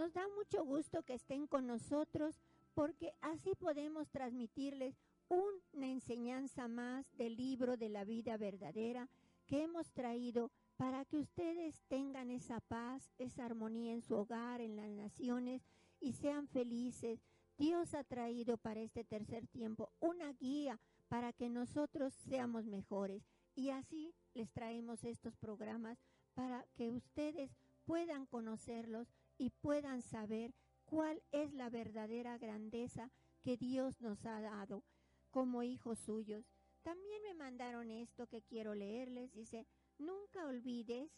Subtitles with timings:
[0.00, 2.40] Nos da mucho gusto que estén con nosotros
[2.72, 4.98] porque así podemos transmitirles
[5.28, 9.10] una enseñanza más del libro de la vida verdadera
[9.44, 14.74] que hemos traído para que ustedes tengan esa paz, esa armonía en su hogar, en
[14.74, 15.66] las naciones
[16.00, 17.20] y sean felices.
[17.58, 23.22] Dios ha traído para este tercer tiempo una guía para que nosotros seamos mejores
[23.54, 25.98] y así les traemos estos programas
[26.32, 27.50] para que ustedes
[27.84, 33.10] puedan conocerlos y puedan saber cuál es la verdadera grandeza
[33.40, 34.84] que Dios nos ha dado
[35.30, 36.44] como hijos suyos.
[36.82, 39.32] También me mandaron esto que quiero leerles.
[39.32, 41.10] Dice, nunca olvides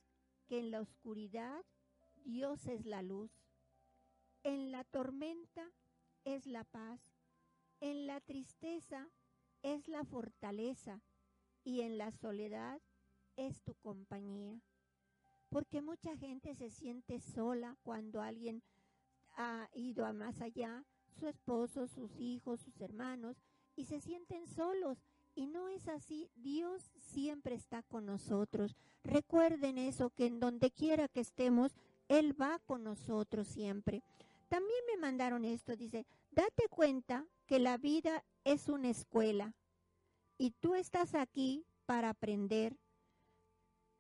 [0.46, 1.64] que en la oscuridad
[2.14, 3.32] Dios es la luz.
[4.44, 5.72] En la tormenta
[6.22, 7.00] es la paz.
[7.80, 9.10] En la tristeza
[9.62, 11.02] es la fortaleza.
[11.64, 12.80] Y en la soledad
[13.34, 14.62] es tu compañía
[15.52, 18.62] porque mucha gente se siente sola cuando alguien
[19.36, 20.82] ha ido a más allá,
[21.20, 23.36] su esposo, sus hijos, sus hermanos,
[23.76, 25.04] y se sienten solos.
[25.34, 28.76] Y no es así, Dios siempre está con nosotros.
[29.04, 31.76] Recuerden eso, que en donde quiera que estemos,
[32.08, 34.02] Él va con nosotros siempre.
[34.48, 39.54] También me mandaron esto, dice, date cuenta que la vida es una escuela
[40.38, 42.78] y tú estás aquí para aprender.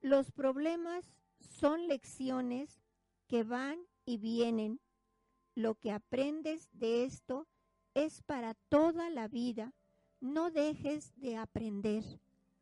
[0.00, 1.04] Los problemas
[1.42, 2.80] son lecciones
[3.28, 4.80] que van y vienen.
[5.54, 7.46] Lo que aprendes de esto
[7.94, 9.72] es para toda la vida.
[10.20, 12.04] No dejes de aprender.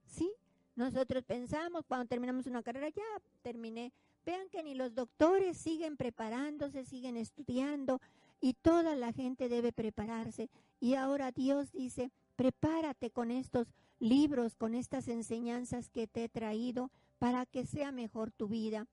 [0.06, 0.32] ¿Sí?
[0.76, 3.02] Nosotros pensamos cuando terminamos una carrera, ya
[3.42, 3.92] terminé.
[4.24, 8.00] Vean que ni los doctores siguen preparándose, siguen estudiando
[8.40, 10.50] y toda la gente debe prepararse.
[10.80, 16.90] Y ahora Dios dice, prepárate con estos libros, con estas enseñanzas que te he traído
[17.20, 18.86] para que sea mejor tu vida.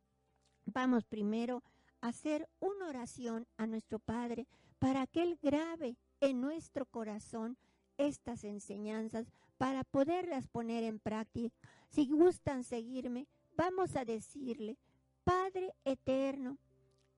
[0.66, 1.64] Vamos primero
[2.02, 4.48] a hacer una oración a nuestro Padre
[4.80, 7.58] para que Él grabe en nuestro corazón
[7.98, 11.56] estas enseñanzas para poderlas poner en práctica.
[11.90, 14.78] Si gustan seguirme, vamos a decirle,
[15.24, 16.58] Padre eterno,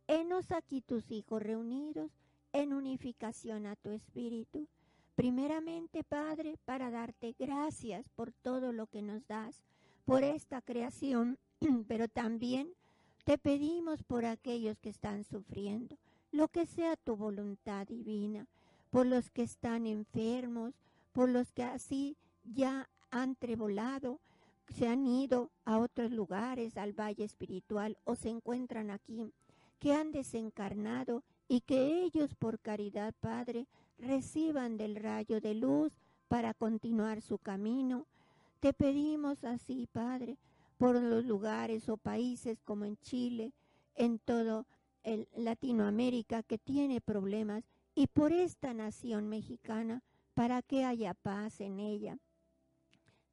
[0.07, 2.11] henos aquí tus hijos reunidos
[2.53, 4.67] en unificación a tu espíritu.
[5.15, 9.63] Primeramente, Padre, para darte gracias por todo lo que nos das
[10.09, 11.37] por esta creación,
[11.87, 12.73] pero también
[13.25, 15.97] te pedimos por aquellos que están sufriendo,
[16.31, 18.47] lo que sea tu voluntad divina,
[18.89, 20.73] por los que están enfermos,
[21.13, 24.19] por los que así ya han trebolado,
[24.75, 29.31] se han ido a otros lugares, al valle espiritual, o se encuentran aquí,
[29.77, 33.67] que han desencarnado y que ellos por caridad, Padre,
[33.99, 35.93] reciban del rayo de luz
[36.27, 38.07] para continuar su camino,
[38.59, 40.37] te pedimos así, Padre,
[40.77, 43.53] por los lugares o países como en Chile,
[43.95, 44.65] en todo
[45.03, 47.63] el Latinoamérica que tiene problemas
[47.95, 50.03] y por esta nación mexicana
[50.33, 52.17] para que haya paz en ella.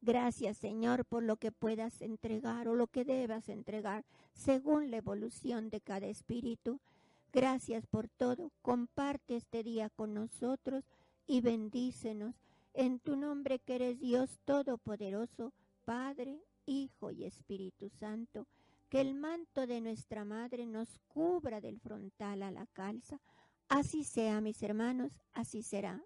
[0.00, 5.70] Gracias, Señor, por lo que puedas entregar o lo que debas entregar según la evolución
[5.70, 6.81] de cada espíritu.
[7.32, 8.52] Gracias por todo.
[8.62, 10.84] Comparte este día con nosotros
[11.26, 12.34] y bendícenos
[12.76, 15.52] en tu nombre que eres Dios Todopoderoso,
[15.84, 18.46] Padre, Hijo y Espíritu Santo,
[18.90, 23.20] que el manto de nuestra Madre nos cubra del frontal a la calza.
[23.69, 26.02] Así sea, mis hermanos, así será.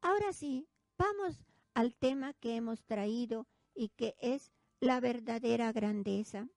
[0.00, 0.66] Ahora sí,
[0.96, 1.44] vamos
[1.74, 4.50] al tema que hemos traído y que es
[4.80, 6.48] la verdadera grandeza.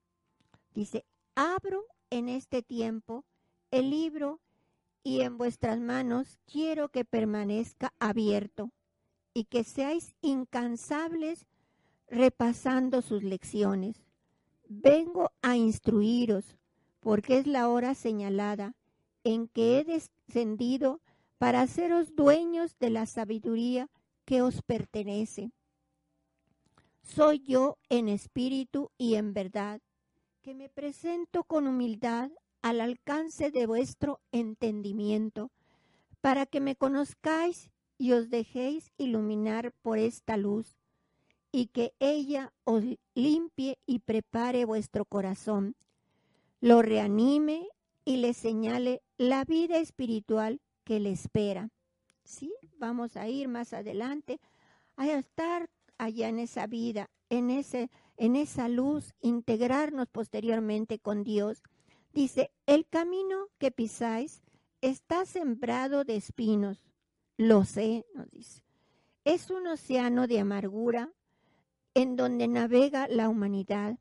[0.74, 1.06] Dice,
[1.36, 3.26] abro en este tiempo
[3.72, 4.40] el libro
[5.04, 8.72] y en vuestras manos quiero que permanezca abierto
[9.34, 11.46] y que seáis incansables
[12.10, 13.98] repasando sus lecciones.
[14.70, 16.58] vengo a instruiros,
[17.00, 18.76] porque es la hora señalada
[19.24, 21.00] en que he descendido
[21.38, 23.90] para haceros dueños de la sabiduría
[24.26, 25.52] que os pertenece.
[27.02, 29.82] Soy yo en espíritu y en verdad,
[30.42, 32.32] que me presento con humildad
[32.62, 35.52] al alcance de vuestro entendimiento,
[36.22, 37.70] para que me conozcáis
[38.04, 40.76] y os dejéis iluminar por esta luz,
[41.54, 42.84] y que ella os
[43.16, 45.78] limpie y prepare vuestro corazón,
[46.60, 47.66] lo reanime
[48.04, 51.70] y le señale la vida espiritual que le espera.
[52.26, 52.54] ¿Sí?
[52.78, 54.42] Vamos a ir más adelante
[54.98, 61.64] a estar allá en esa vida, en, ese, en esa luz, integrarnos posteriormente con Dios.
[62.12, 64.42] Dice, el camino que pisáis
[64.82, 66.84] está sembrado de espinos.
[67.38, 68.64] Lo sé, nos dice.
[69.26, 71.12] Es un océano de amargura
[71.94, 73.98] en donde navega la humanidad.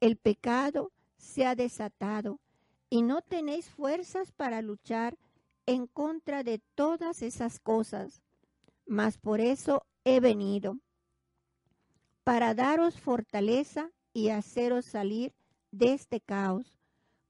[0.00, 2.40] El pecado se ha desatado
[2.88, 5.18] y no tenéis fuerzas para luchar
[5.66, 8.22] en contra de todas esas cosas.
[8.86, 10.78] Mas por eso he venido,
[12.24, 15.34] para daros fortaleza y haceros salir
[15.70, 16.76] de este caos.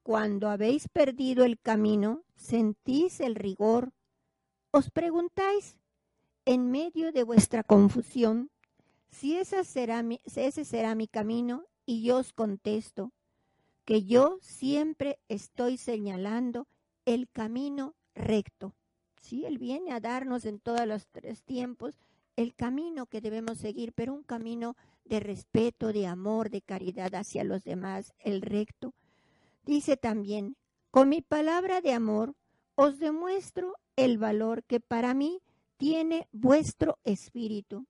[0.03, 3.93] Cuando habéis perdido el camino, sentís el rigor.
[4.73, 5.79] Os preguntáis,
[6.45, 8.51] en medio de vuestra confusión,
[9.11, 10.05] si será
[10.37, 13.13] ese será mi camino, y yo os contesto,
[13.85, 16.69] que yo siempre estoy señalando
[17.05, 18.73] el camino recto.
[19.21, 19.45] ¿sí?
[19.45, 21.99] Él viene a darnos en todos los tres tiempos
[22.37, 27.43] el camino que debemos seguir, pero un camino de respeto, de amor, de caridad hacia
[27.43, 28.95] los demás, el recto.
[29.65, 30.57] Dice también,
[30.93, 32.37] con mi palabra de amor
[32.83, 35.43] os demuestro el valor que para mí
[35.77, 37.85] tiene vuestro espíritu.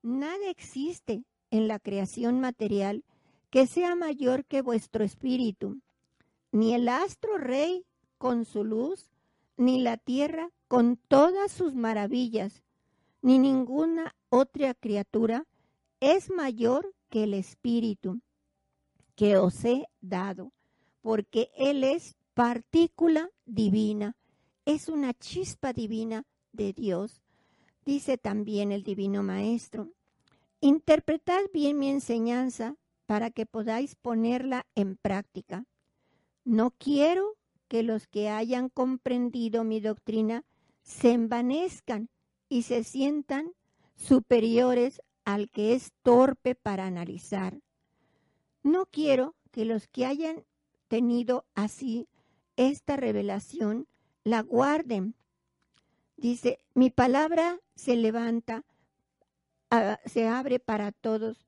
[0.00, 3.04] Nada existe en la creación material
[3.50, 5.78] que sea mayor que vuestro espíritu.
[6.52, 7.84] Ni el astro rey
[8.16, 9.10] con su luz,
[9.58, 12.62] ni la tierra con todas sus maravillas,
[13.20, 15.44] ni ninguna otra criatura
[16.00, 18.22] es mayor que el Espíritu
[19.16, 20.50] que os he dado,
[21.02, 24.16] porque Él es partícula divina,
[24.64, 27.22] es una chispa divina de Dios.
[27.84, 29.90] Dice también el Divino Maestro,
[30.60, 32.76] interpretad bien mi enseñanza
[33.06, 35.64] para que podáis ponerla en práctica.
[36.44, 37.36] No quiero
[37.68, 40.44] que los que hayan comprendido mi doctrina
[40.82, 42.08] se envanezcan
[42.48, 43.52] y se sientan
[43.94, 47.60] superiores al que es torpe para analizar.
[48.62, 50.44] No quiero que los que hayan
[50.88, 52.08] tenido así
[52.56, 53.86] esta revelación
[54.24, 55.14] la guarden.
[56.16, 58.64] Dice, mi palabra se levanta,
[60.06, 61.46] se abre para todos.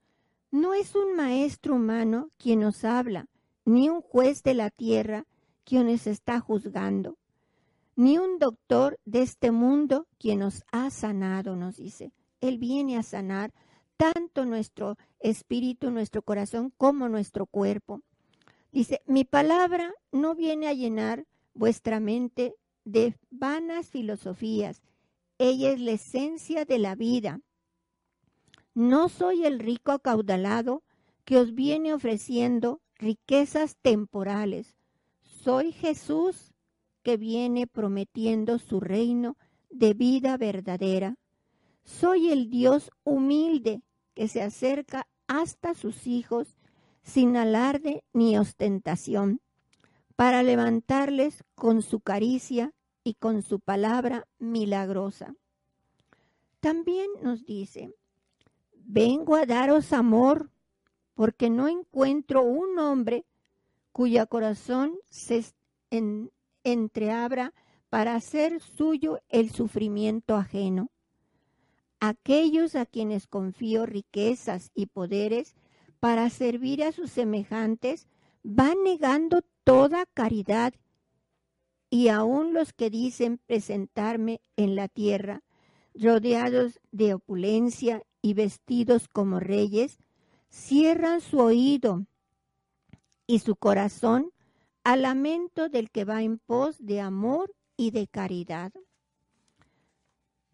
[0.51, 3.27] No es un maestro humano quien nos habla,
[3.65, 5.27] ni un juez de la tierra
[5.65, 7.19] quien nos está juzgando,
[7.97, 12.13] ni un doctor de este mundo quien nos ha sanado, nos dice.
[12.41, 13.53] Él viene a sanar
[13.97, 18.03] tanto nuestro espíritu, nuestro corazón, como nuestro cuerpo.
[18.73, 22.55] Dice, mi palabra no viene a llenar vuestra mente
[22.85, 24.83] de vanas filosofías.
[25.39, 27.41] Ella es la esencia de la vida.
[28.75, 30.83] No soy el rico acaudalado
[31.25, 34.77] que os viene ofreciendo riquezas temporales
[35.47, 36.53] soy Jesús
[37.05, 39.37] que viene prometiendo su reino
[39.71, 41.15] de vida verdadera.
[41.85, 43.81] Soy el Dios humilde
[44.15, 46.59] que se acerca hasta sus hijos
[47.07, 49.41] sin alarde ni ostentación,
[50.17, 55.35] para levantarles con su caricia y con su palabra milagrosa.
[56.59, 57.95] También nos dice,
[58.73, 60.51] vengo a daros amor,
[61.15, 63.25] porque no encuentro un hombre
[63.93, 65.45] cuya corazón se
[66.65, 67.55] entreabra
[67.89, 70.91] para hacer suyo el sufrimiento ajeno.
[72.01, 75.55] Aquellos a quienes confío riquezas y poderes
[76.07, 78.07] para servir a sus semejantes
[78.45, 80.73] van negando toda caridad
[81.91, 85.43] y aun los que dicen presentarme en la tierra,
[85.97, 89.99] rodeados de opulencia y vestidos como reyes,
[90.49, 92.07] cierran su oído
[93.27, 94.31] y su corazón
[94.85, 98.73] al lamento del que va en pos de amor y de caridad.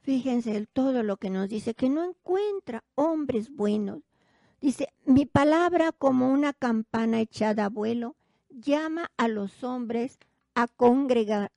[0.00, 4.11] Fíjense todo lo que nos dice, que no encuentra hombres buenos.
[4.62, 8.14] Dice, mi palabra como una campana echada a vuelo
[8.48, 10.20] llama a los hombres
[10.54, 11.50] a congregación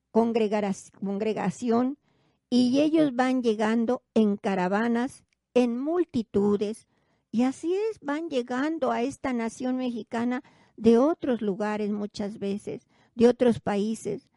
[2.50, 6.88] y ellos van llegando en caravanas, en multitudes.
[7.30, 10.42] Y así es, van llegando a esta nación mexicana
[10.76, 14.30] de otros lugares muchas veces, de otros países.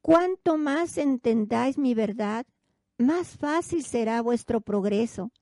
[0.00, 2.46] Cuanto más entendáis mi verdad,
[2.98, 5.32] más fácil será vuestro progreso.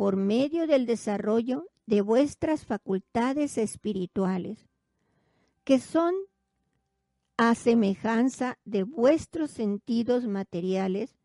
[0.00, 4.66] Por medio del desarrollo de vuestras facultades espirituales,
[5.62, 6.14] que son
[7.36, 11.18] a semejanza de vuestros sentidos materiales,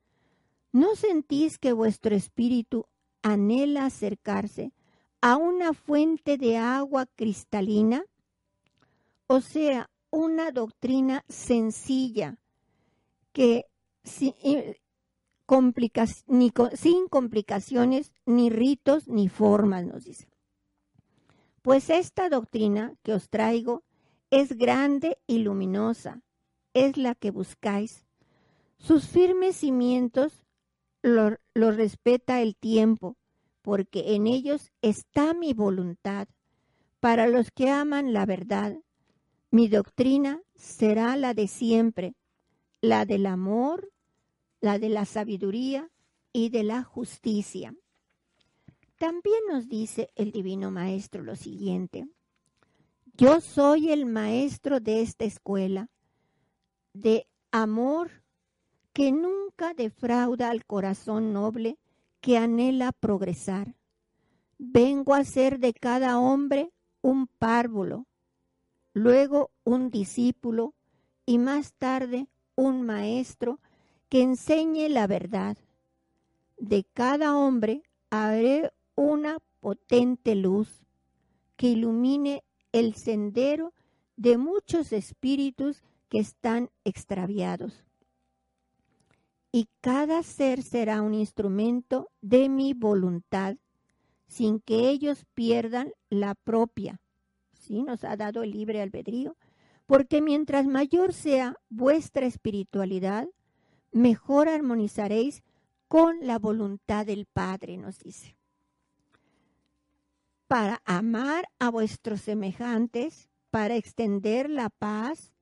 [0.74, 2.86] ¿no sentís que vuestro espíritu
[3.22, 4.74] anhela acercarse
[5.22, 8.04] a una fuente de agua cristalina?
[9.28, 12.40] O sea, una doctrina sencilla
[13.32, 13.68] que
[15.48, 20.28] sin, complicaciones, ni ritos, ni formas, nos dice.
[21.62, 23.84] Pues esta doctrina que os traigo
[24.30, 26.22] es grande y luminosa,
[26.74, 28.06] es la que buscáis.
[28.78, 30.46] Sus firmes cimientos
[31.02, 33.16] los lo respeta el tiempo,
[33.62, 36.28] porque en ellos está mi voluntad.
[37.00, 38.78] Para los que aman la verdad,
[39.52, 42.16] mi doctrina será la de siempre,
[42.82, 43.90] la del amor,
[44.66, 45.92] la de la sabiduría
[46.34, 47.76] y de la justicia.
[48.98, 52.08] También nos dice el Divino Maestro lo siguiente.
[53.14, 55.92] Yo soy el maestro de esta escuela,
[56.94, 58.24] de amor
[58.92, 61.78] que nunca defrauda al corazón noble
[62.20, 63.76] que anhela progresar.
[64.58, 66.72] Vengo a ser de cada hombre
[67.04, 68.08] un párvulo,
[68.94, 70.74] luego un discípulo
[71.24, 73.60] y más tarde un maestro
[74.10, 75.58] que enseñe la verdad.
[76.58, 80.86] De cada hombre haré una potente luz
[81.58, 83.74] que ilumine el sendero
[84.18, 87.84] de muchos espíritus que están extraviados.
[89.52, 93.56] Y cada ser será un instrumento de mi voluntad,
[94.28, 97.00] sin que ellos pierdan la propia.
[97.54, 97.82] ¿Sí?
[97.82, 99.38] Nos ha dado el libre albedrío.
[99.86, 103.28] Porque mientras mayor sea vuestra espiritualidad,
[103.96, 105.44] mejor armonizaréis
[105.88, 108.36] con la voluntad del Padre, nos dice
[110.48, 115.34] para amar a vuestros semejantes, para extender la paz,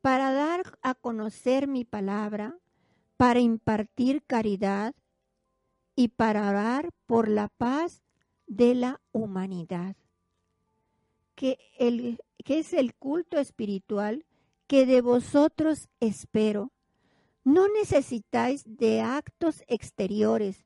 [0.00, 2.58] para dar a conocer mi palabra,
[3.16, 4.94] para impartir caridad
[5.96, 8.02] y para orar por la paz
[8.46, 9.96] de la humanidad.
[11.34, 14.26] Que, el, que es el culto espiritual
[14.66, 16.70] que de vosotros espero.
[17.44, 20.64] No necesitáis de actos exteriores,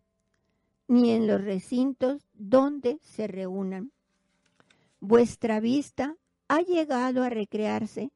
[0.87, 3.92] ni en los recintos donde se reúnan.
[5.00, 6.16] Vuestra vista
[6.49, 8.11] ha llegado a recrearse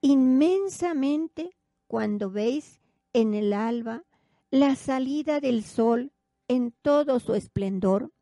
[0.00, 1.50] inmensamente
[1.86, 2.80] cuando veis
[3.12, 4.04] en el alba
[4.50, 6.12] la salida del sol
[6.46, 8.12] en todo su esplendor.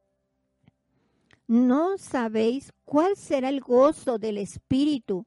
[1.47, 5.27] No sabéis cuál será el gozo del espíritu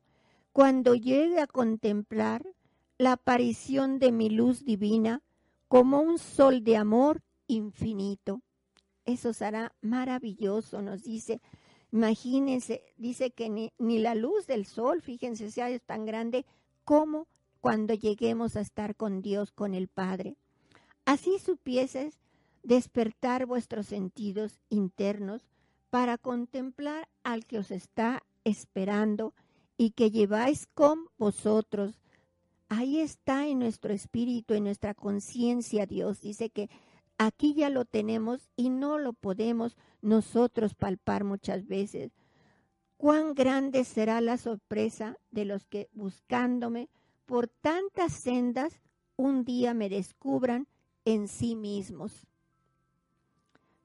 [0.51, 2.45] cuando llegue a contemplar
[2.99, 5.23] la aparición de mi luz divina
[5.67, 8.43] como un sol de amor infinito
[9.09, 11.41] eso será maravilloso, nos dice.
[11.91, 16.45] Imagínense, dice que ni, la luz del sol, fíjense, sea tan grande
[16.83, 17.27] como
[17.59, 20.35] cuando lleguemos a estar con Dios, con el Padre.
[21.05, 22.19] Así supieses
[22.61, 25.41] despertar vuestros sentidos internos
[25.89, 29.33] para contemplar al que os está esperando
[29.75, 31.99] y que lleváis con vosotros.
[32.69, 36.21] Ahí está en nuestro espíritu, en nuestra conciencia Dios.
[36.21, 36.69] Dice que
[37.21, 42.13] Aquí ya lo tenemos y no lo podemos nosotros palpar muchas veces.
[42.95, 46.87] Cuán grande será la sorpresa de los que buscándome
[47.25, 48.79] por tantas sendas
[49.17, 50.65] un día me descubran
[51.03, 52.25] en sí mismos.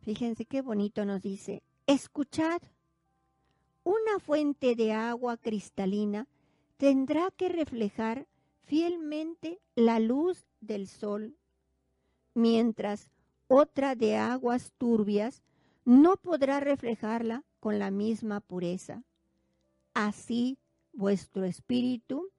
[0.02, 2.62] Fíjense qué bonito nos dice, escuchad,
[3.82, 6.28] una fuente de agua cristalina
[6.76, 8.28] tendrá que reflejar
[8.66, 11.36] fielmente la luz del sol,
[12.34, 13.10] mientras
[13.48, 15.42] otra de aguas turbias,
[15.84, 19.02] no podrá reflejarla con la misma pureza.
[19.92, 20.58] Así
[20.92, 22.30] vuestro espíritu,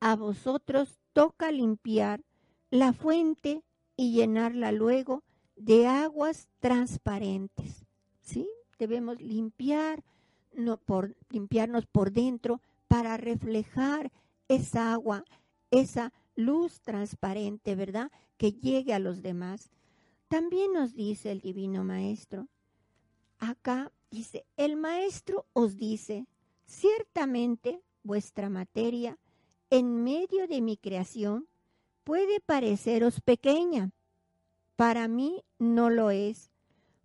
[0.00, 2.22] a vosotros toca limpiar
[2.70, 3.62] la fuente
[3.96, 5.22] y llenarla luego
[5.56, 7.84] de aguas transparentes.
[8.20, 8.48] ¿Sí?
[8.78, 10.04] Debemos limpiar,
[11.30, 14.12] limpiarnos por dentro para reflejar
[14.48, 15.24] esa agua,
[15.70, 18.10] esa luz transparente, ¿verdad?
[18.36, 19.70] Que llegue a los demás.
[20.28, 22.48] También nos dice el Divino Maestro.
[23.38, 26.26] Acá dice, el Maestro os dice,
[26.66, 29.18] ciertamente vuestra materia
[29.70, 31.46] en medio de mi creación
[32.04, 33.90] puede pareceros pequeña.
[34.76, 36.50] Para mí no lo es,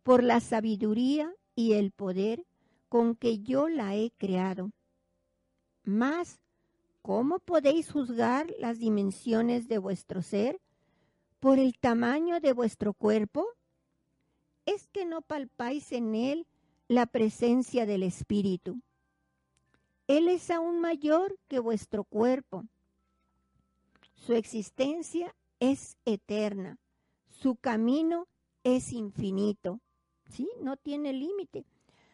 [0.04, 2.46] por la sabiduría y el poder
[2.90, 4.72] con que yo la he creado.
[5.84, 6.40] Mas,
[7.04, 10.60] ¿cómo podéis juzgar las dimensiones de vuestro ser
[11.42, 13.46] por el tamaño de vuestro cuerpo?
[14.66, 16.48] ¿Es que no palpáis en él
[16.88, 18.80] la presencia del Espíritu?
[20.08, 22.64] Él es aún mayor que vuestro cuerpo.
[24.16, 26.78] Su existencia es eterna.
[27.28, 28.28] Su camino
[28.64, 29.82] es infinito.
[30.30, 30.50] ¿Sí?
[30.62, 31.66] No tiene límite.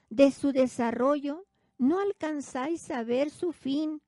[0.09, 1.45] De su desarrollo
[1.77, 4.01] no alcanzáis a ver su fin,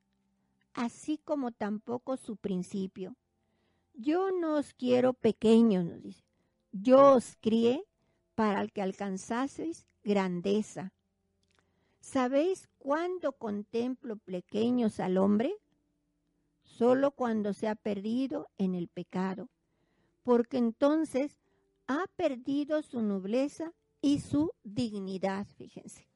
[0.74, 3.16] así como tampoco su principio.
[3.94, 6.24] Yo no os quiero pequeños, nos dice.
[6.72, 7.84] Yo os crié
[8.34, 10.92] para que alcanzaseis grandeza.
[12.00, 15.54] ¿Sabéis cuándo contemplo pequeños al hombre?
[16.64, 19.48] Solo cuando se ha perdido en el pecado,
[20.22, 21.38] porque entonces
[21.86, 26.08] ha perdido su nobleza y su dignidad, fíjense.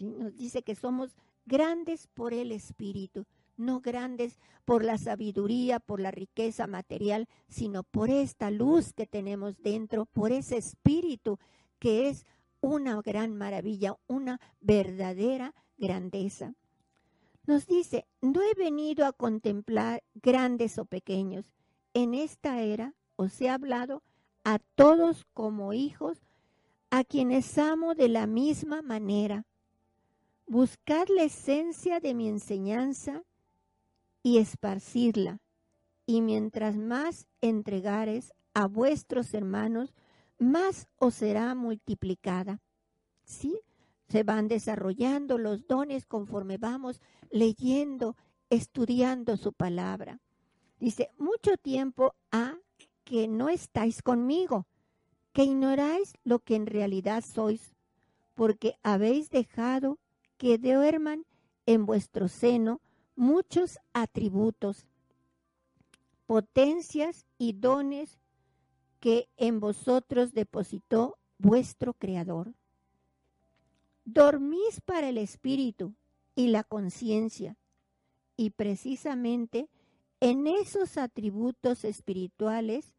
[0.00, 3.26] Nos dice que somos grandes por el Espíritu,
[3.58, 9.58] no grandes por la sabiduría, por la riqueza material, sino por esta luz que tenemos
[9.62, 11.38] dentro, por ese Espíritu
[11.78, 12.24] que es
[12.60, 16.54] una gran maravilla, una verdadera grandeza.
[17.46, 21.52] Nos dice, no he venido a contemplar grandes o pequeños.
[21.94, 24.02] En esta era os he hablado
[24.44, 26.18] a todos como hijos,
[26.90, 29.44] a quienes amo de la misma manera.
[30.46, 33.22] Buscad la esencia de mi enseñanza
[34.28, 35.40] y esparcirla,
[36.04, 39.94] y mientras más entregares a vuestros hermanos,
[40.38, 42.60] más os será multiplicada.
[43.24, 43.58] ¿Sí?
[44.06, 48.16] Se van desarrollando los dones conforme vamos leyendo,
[48.50, 50.20] estudiando su palabra.
[50.78, 52.58] Dice, mucho tiempo ha
[53.04, 54.66] que no estáis conmigo,
[55.32, 57.72] que ignoráis lo que en realidad sois,
[58.34, 59.98] porque habéis dejado
[60.36, 61.24] que duerman
[61.64, 62.82] en vuestro seno
[63.18, 64.86] muchos atributos,
[66.26, 68.18] potencias y dones
[69.00, 72.54] que en vosotros depositó vuestro Creador.
[74.04, 75.94] Dormís para el espíritu
[76.34, 77.56] y la conciencia,
[78.36, 79.68] y precisamente
[80.20, 82.94] en esos atributos espirituales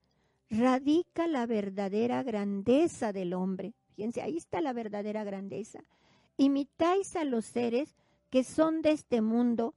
[0.50, 3.74] radica la verdadera grandeza del hombre.
[3.96, 5.84] Fíjense, ahí está la verdadera grandeza
[6.40, 7.96] imitáis a los seres
[8.30, 9.76] que son de este mundo,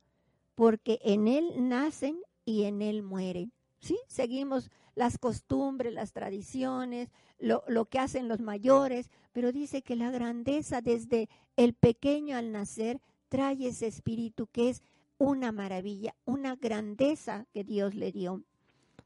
[0.55, 3.53] porque en él nacen y en él mueren.
[3.81, 3.99] ¿Sí?
[4.07, 10.81] Seguimos las costumbres, las tradiciones, lo, que hacen los mayores, pero dice que la grandeza
[10.81, 14.83] desde el pequeño al nacer trae ese espíritu que es
[15.19, 18.43] una maravilla, una grandeza que Dios le dio.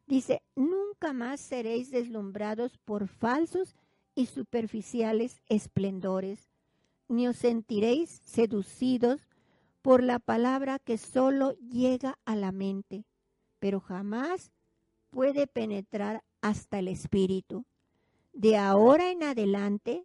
[0.07, 3.75] Dice, nunca más seréis deslumbrados por falsos
[4.15, 6.51] y superficiales esplendores
[7.09, 9.29] ni os sentiréis seducidos
[9.87, 13.05] por la palabra que solo llega a la mente,
[13.61, 14.51] pero jamás
[15.11, 17.65] puede penetrar hasta el espíritu.
[18.33, 20.05] De ahora en adelante,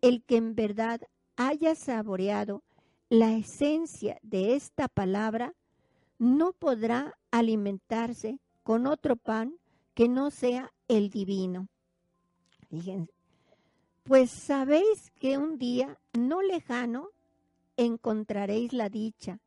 [0.00, 1.00] el que en verdad
[1.34, 2.62] haya saboreado
[3.08, 5.54] la esencia de esta palabra,
[6.20, 9.56] no podrá alimentarse con otro pan
[9.94, 11.66] que no sea el divino.
[12.70, 13.12] Fíjense,
[14.04, 17.08] pues sabéis que un día no lejano
[17.76, 19.40] encontraréis la dicha,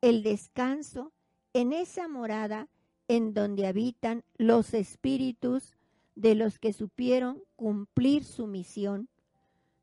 [0.00, 1.12] el descanso
[1.52, 2.68] en esa morada
[3.08, 5.76] en donde habitan los espíritus
[6.14, 9.08] de los que supieron cumplir su misión.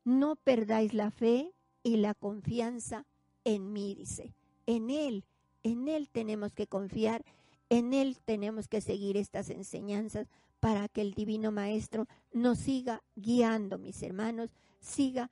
[0.04, 3.06] No perdáis la fe y la confianza
[3.44, 4.32] en mí, dice.
[4.66, 5.24] En Él,
[5.62, 7.24] en Él tenemos que confiar,
[7.68, 10.28] en Él tenemos que seguir estas enseñanzas
[10.60, 15.30] para que el Divino Maestro nos siga guiando, mis hermanos, siga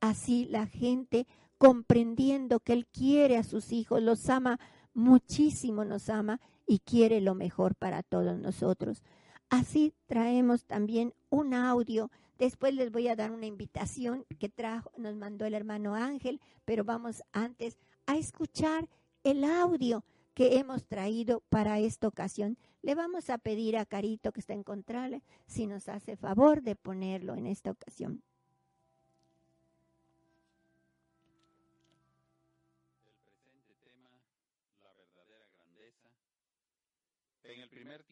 [0.00, 1.26] así la gente
[1.58, 4.58] comprendiendo que Él quiere a sus hijos, los ama
[4.94, 9.02] muchísimo, nos ama y quiere lo mejor para todos nosotros.
[9.48, 12.10] Así traemos también un audio.
[12.38, 16.84] Después les voy a dar una invitación que trajo, nos mandó el hermano Ángel, pero
[16.84, 18.88] vamos antes a escuchar
[19.24, 22.58] el audio que hemos traído para esta ocasión.
[22.82, 26.76] Le vamos a pedir a Carito que está en Contrale si nos hace favor de
[26.76, 28.22] ponerlo en esta ocasión.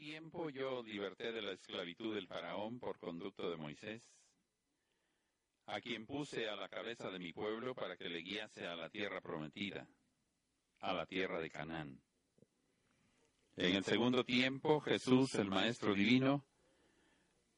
[0.07, 4.01] Tiempo yo liberté de la esclavitud del faraón por conducto de Moisés,
[5.67, 8.89] a quien puse a la cabeza de mi pueblo para que le guiase a la
[8.89, 9.85] tierra prometida,
[10.79, 12.01] a la tierra de Canaán.
[13.57, 16.45] En el segundo tiempo, Jesús, el Maestro Divino,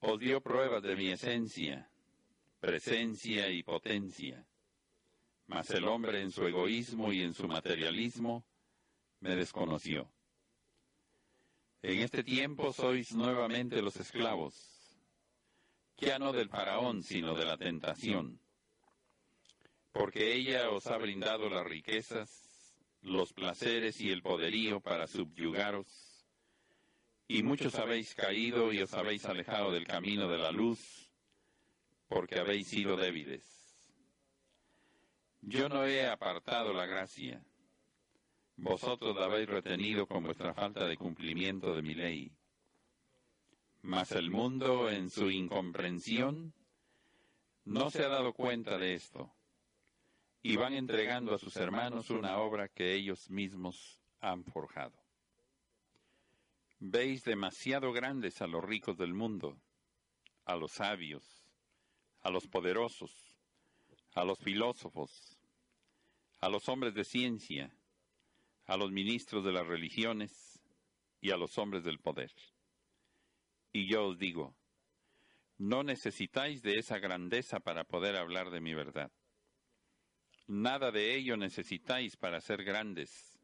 [0.00, 1.90] os dio pruebas de mi esencia,
[2.60, 4.42] presencia y potencia.
[5.48, 8.42] Mas el hombre en su egoísmo y en su materialismo
[9.20, 10.10] me desconoció.
[11.80, 14.52] En este tiempo sois nuevamente los esclavos,
[15.96, 18.40] ya no del faraón, sino de la tentación,
[19.92, 26.26] porque ella os ha brindado las riquezas, los placeres y el poderío para subyugaros,
[27.28, 31.12] y muchos habéis caído y os habéis alejado del camino de la luz,
[32.08, 33.44] porque habéis sido débiles.
[35.42, 37.40] Yo no he apartado la gracia
[38.58, 42.32] vosotros la habéis retenido con vuestra falta de cumplimiento de mi ley.
[43.82, 46.52] Mas el mundo, en su incomprensión,
[47.64, 49.32] no se ha dado cuenta de esto,
[50.42, 54.98] y van entregando a sus hermanos una obra que ellos mismos han forjado.
[56.80, 59.56] Veis demasiado grandes a los ricos del mundo,
[60.44, 61.44] a los sabios,
[62.22, 63.38] a los poderosos,
[64.14, 65.38] a los filósofos,
[66.40, 67.72] a los hombres de ciencia,
[68.68, 70.62] a los ministros de las religiones
[71.20, 72.30] y a los hombres del poder.
[73.72, 74.54] Y yo os digo,
[75.56, 79.10] no necesitáis de esa grandeza para poder hablar de mi verdad.
[80.46, 83.38] Nada de ello necesitáis para ser grandes,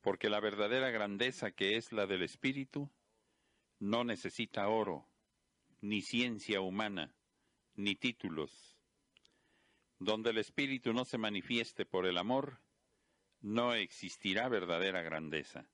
[0.00, 2.88] porque la verdadera grandeza que es la del Espíritu
[3.80, 5.08] no necesita oro,
[5.80, 7.16] ni ciencia humana,
[7.74, 8.78] ni títulos.
[9.98, 12.60] Donde el Espíritu no se manifieste por el amor,
[13.40, 15.66] no existirá verdadera grandeza.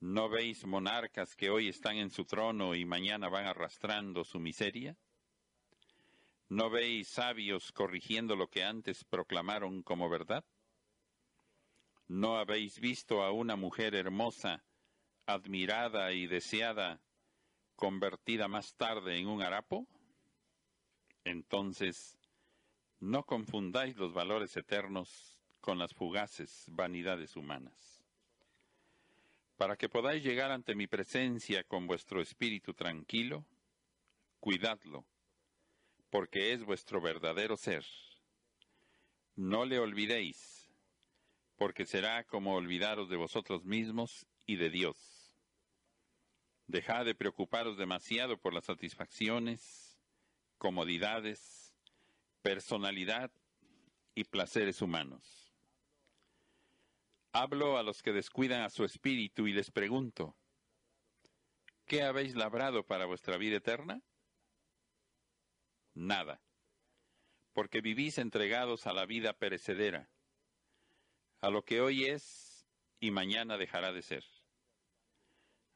[0.00, 4.96] ¿No veis monarcas que hoy están en su trono y mañana van arrastrando su miseria?
[6.48, 10.44] ¿No veis sabios corrigiendo lo que antes proclamaron como verdad?
[12.08, 14.64] ¿No habéis visto a una mujer hermosa,
[15.26, 17.00] admirada y deseada,
[17.74, 19.88] convertida más tarde en un harapo?
[21.24, 22.16] Entonces,
[23.00, 25.35] no confundáis los valores eternos
[25.66, 28.00] con las fugaces vanidades humanas.
[29.56, 33.44] Para que podáis llegar ante mi presencia con vuestro espíritu tranquilo,
[34.38, 35.04] cuidadlo,
[36.08, 37.84] porque es vuestro verdadero ser.
[39.34, 40.70] No le olvidéis,
[41.56, 45.36] porque será como olvidaros de vosotros mismos y de Dios.
[46.68, 49.98] Dejad de preocuparos demasiado por las satisfacciones,
[50.58, 51.74] comodidades,
[52.40, 53.32] personalidad
[54.14, 55.45] y placeres humanos.
[57.38, 60.38] Hablo a los que descuidan a su espíritu y les pregunto,
[61.84, 64.00] ¿qué habéis labrado para vuestra vida eterna?
[65.92, 66.40] Nada,
[67.52, 70.08] porque vivís entregados a la vida perecedera,
[71.42, 72.66] a lo que hoy es
[73.00, 74.24] y mañana dejará de ser,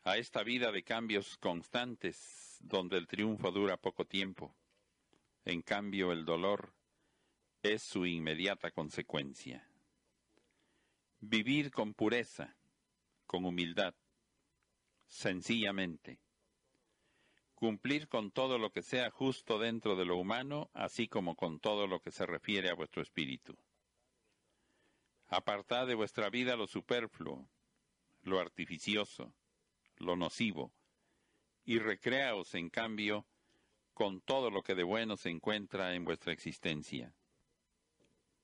[0.02, 4.56] a esta vida de cambios constantes donde el triunfo dura poco tiempo,
[5.44, 6.72] en cambio el dolor
[7.62, 9.69] es su inmediata consecuencia.
[11.20, 12.56] Vivir con pureza,
[13.26, 13.94] con humildad,
[15.06, 16.18] sencillamente.
[17.54, 21.86] Cumplir con todo lo que sea justo dentro de lo humano, así como con todo
[21.86, 23.54] lo que se refiere a vuestro espíritu.
[25.26, 27.46] Apartad de vuestra vida lo superfluo,
[28.22, 29.34] lo artificioso,
[29.98, 30.72] lo nocivo,
[31.64, 33.26] y recreaos, en cambio,
[33.92, 37.14] con todo lo que de bueno se encuentra en vuestra existencia.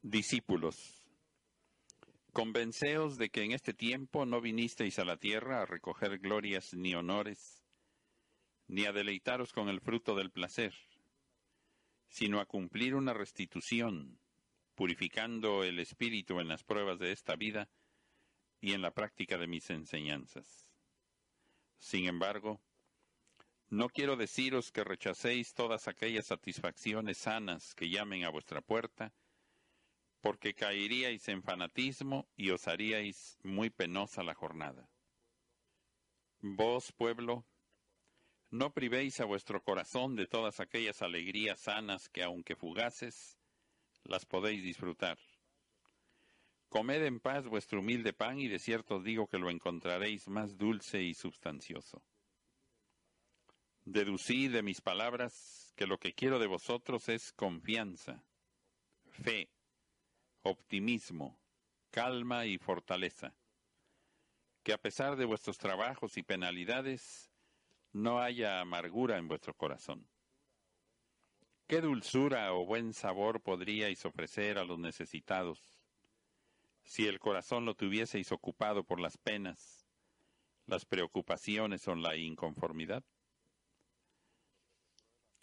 [0.02, 1.05] Discípulos,
[2.36, 6.94] Convenceos de que en este tiempo no vinisteis a la tierra a recoger glorias ni
[6.94, 7.64] honores,
[8.68, 10.74] ni a deleitaros con el fruto del placer,
[12.10, 14.18] sino a cumplir una restitución,
[14.74, 17.70] purificando el espíritu en las pruebas de esta vida
[18.60, 20.68] y en la práctica de mis enseñanzas.
[21.78, 22.60] Sin embargo,
[23.70, 29.14] no quiero deciros que rechacéis todas aquellas satisfacciones sanas que llamen a vuestra puerta,
[30.20, 34.88] porque caeríais en fanatismo y os haríais muy penosa la jornada.
[36.40, 37.44] Vos, pueblo,
[38.50, 43.38] no privéis a vuestro corazón de todas aquellas alegrías sanas que, aunque fugaces,
[44.04, 45.18] las podéis disfrutar.
[46.68, 50.56] Comed en paz vuestro humilde pan y de cierto os digo que lo encontraréis más
[50.56, 52.02] dulce y substancioso.
[53.84, 58.24] Deducid de mis palabras que lo que quiero de vosotros es confianza,
[59.10, 59.48] fe,
[60.48, 61.38] optimismo,
[61.90, 63.34] calma y fortaleza.
[64.62, 67.30] Que a pesar de vuestros trabajos y penalidades,
[67.92, 70.06] no haya amargura en vuestro corazón.
[71.66, 75.80] ¿Qué dulzura o buen sabor podríais ofrecer a los necesitados
[76.84, 79.88] si el corazón lo tuvieseis ocupado por las penas,
[80.66, 83.02] las preocupaciones o la inconformidad?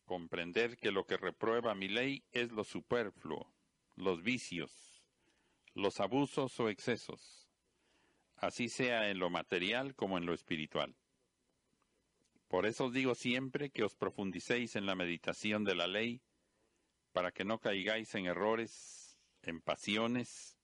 [0.05, 3.51] Comprender que lo que reprueba mi ley es lo superfluo,
[3.95, 4.92] los vicios,
[5.73, 7.49] los abusos o excesos,
[8.37, 10.95] así sea en lo material como en lo espiritual.
[12.47, 16.21] Por eso os digo siempre que os profundicéis en la meditación de la ley,
[17.11, 20.57] para que no caigáis en errores, en pasiones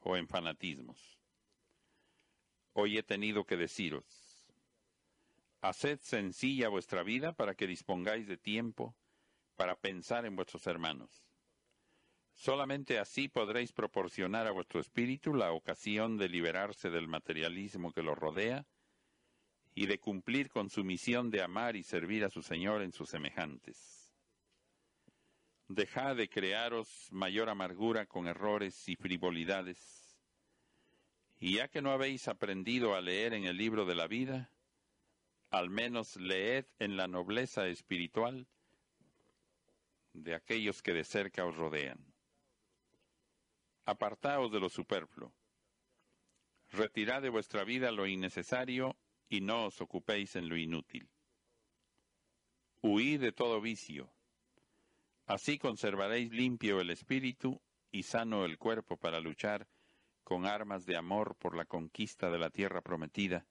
[0.00, 1.20] o en fanatismos.
[2.72, 4.48] Hoy he tenido que deciros,
[5.60, 8.96] haced sencilla vuestra vida para que dispongáis de tiempo
[9.56, 11.27] para pensar en vuestros hermanos.
[12.38, 18.14] Solamente así podréis proporcionar a vuestro espíritu la ocasión de liberarse del materialismo que lo
[18.14, 18.64] rodea
[19.74, 23.10] y de cumplir con su misión de amar y servir a su Señor en sus
[23.10, 24.14] semejantes.
[25.66, 30.16] Dejad de crearos mayor amargura con errores y frivolidades,
[31.40, 34.52] y ya que no habéis aprendido a leer en el libro de la vida,
[35.50, 38.46] al menos leed en la nobleza espiritual
[40.12, 42.07] de aquellos que de cerca os rodean.
[43.88, 45.32] Apartaos de lo superfluo.
[46.72, 48.98] Retirad de vuestra vida lo innecesario
[49.30, 51.08] y no os ocupéis en lo inútil.
[52.82, 54.12] Huid de todo vicio.
[55.24, 59.66] Así conservaréis limpio el espíritu y sano el cuerpo para luchar
[60.22, 63.46] con armas de amor por la conquista de la tierra prometida,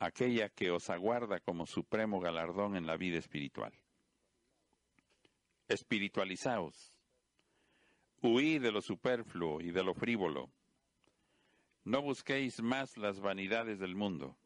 [0.00, 3.72] aquella que os aguarda como supremo galardón en la vida espiritual.
[5.68, 6.97] Espiritualizaos.
[8.22, 10.50] Huid de lo superfluo y de lo frívolo.
[11.84, 14.36] No busquéis más las vanidades del mundo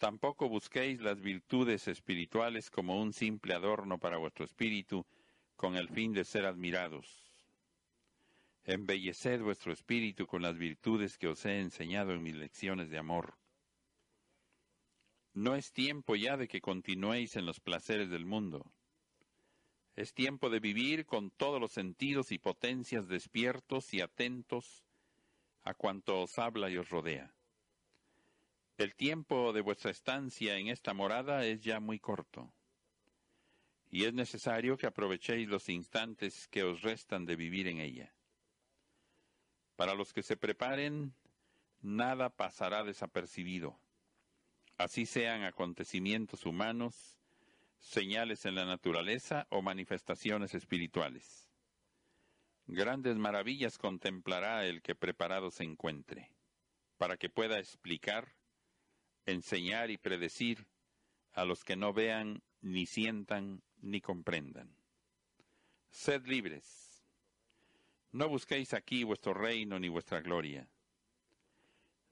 [0.00, 5.04] Tampoco busquéis las virtudes espirituales como un simple adorno para vuestro espíritu,
[5.56, 7.30] con el fin de ser admirados.
[8.64, 13.36] Embelleced vuestro espíritu con las virtudes que os he enseñado en mis lecciones de amor.
[15.34, 18.72] No es tiempo ya de que continuéis en los placeres del mundo.
[19.96, 24.84] Es tiempo de vivir con todos los sentidos y potencias despiertos y atentos
[25.62, 27.34] a cuanto os habla y os rodea.
[28.78, 32.50] El tiempo de vuestra estancia en esta morada es ya muy corto,
[33.90, 38.14] y es necesario que aprovechéis los instantes que os restan de vivir en ella.
[39.76, 41.14] Para los que se preparen,
[41.82, 43.78] nada pasará desapercibido,
[44.78, 47.19] así sean acontecimientos humanos,
[47.80, 51.48] señales en la naturaleza o manifestaciones espirituales.
[52.66, 56.30] Grandes maravillas contemplará el que preparado se encuentre,
[56.98, 58.36] para que pueda explicar
[59.26, 60.66] enseñar y predecir
[61.32, 64.76] a los que no vean, ni sientan, ni comprendan.
[65.90, 67.02] Sed libres.
[68.12, 70.68] No busquéis aquí vuestro reino ni vuestra gloria.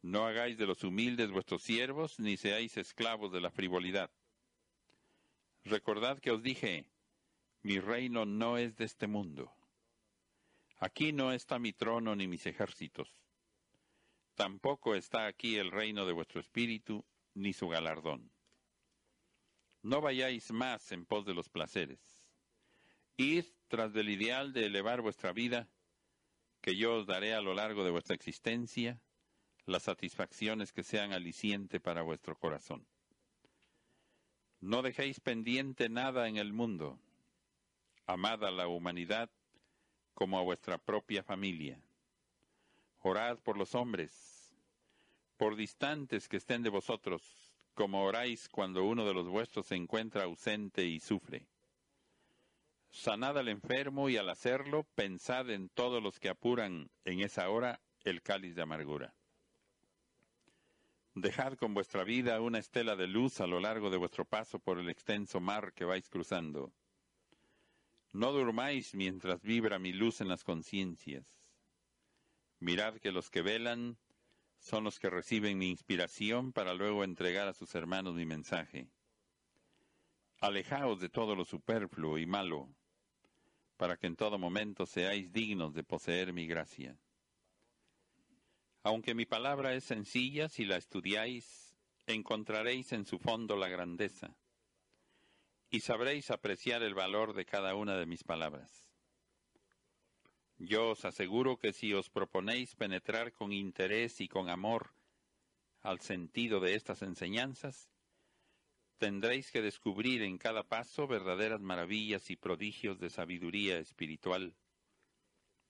[0.03, 4.11] No hagáis de los humildes vuestros siervos, ni seáis esclavos de la frivolidad.
[5.65, 6.87] Recordad que os dije,
[7.63, 9.53] mi reino no es de este mundo.
[10.79, 13.29] Aquí no está mi trono ni mis ejércitos
[14.39, 18.31] tampoco está aquí el reino de vuestro espíritu, ni su galardón.
[19.83, 21.99] No vayáis más en pos de los placeres.
[23.17, 25.69] Id tras del ideal de elevar vuestra vida,
[26.61, 29.03] que yo os daré a lo largo de vuestra existencia,
[29.67, 32.87] las satisfacciones que sean aliciente para vuestro corazón.
[34.61, 36.99] No dejéis pendiente nada en el mundo.
[38.07, 39.31] Amad a la humanidad
[40.15, 41.81] como a vuestra propia familia.
[43.01, 44.53] Orad por los hombres,
[45.37, 47.23] por distantes que estén de vosotros,
[47.75, 51.47] como oráis cuando uno de los vuestros se encuentra ausente y sufre.
[52.91, 57.81] Sanad al enfermo y al hacerlo, pensad en todos los que apuran en esa hora
[58.03, 59.15] el cáliz de amargura.
[61.21, 64.79] Dejad con vuestra vida una estela de luz a lo largo de vuestro paso por
[64.79, 66.73] el extenso mar que vais cruzando.
[68.13, 71.27] No durmáis mientras vibra mi luz en las conciencias.
[72.61, 73.99] Mirad que los que velan
[74.61, 78.89] son los que reciben mi inspiración para luego entregar a sus hermanos mi mensaje.
[80.41, 82.69] Alejaos de todo lo superfluo y malo,
[83.77, 86.97] para que en todo momento seáis dignos de poseer mi gracia.
[88.83, 94.37] Aunque mi palabra es sencilla, si la estudiáis, encontraréis en su fondo la grandeza,
[95.71, 98.89] y sabréis apreciar el valor de cada una de mis palabras.
[100.57, 104.93] Yo os aseguro que si os proponéis penetrar con interés y con amor
[105.83, 107.91] al sentido de estas enseñanzas,
[108.99, 114.57] tendréis que descubrir en cada paso verdaderas maravillas y prodigios de sabiduría espiritual,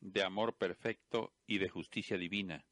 [0.00, 2.64] de amor perfecto y de justicia divina.